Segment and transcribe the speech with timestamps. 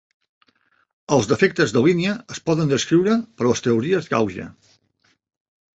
[1.17, 4.53] Els defectes de línia es poden descriure per les teories gauge.